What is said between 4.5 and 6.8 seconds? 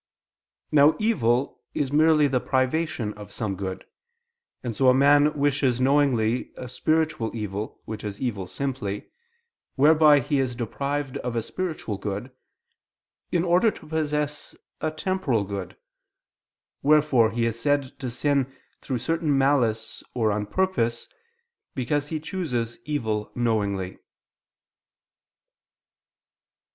and so a man wishes knowingly a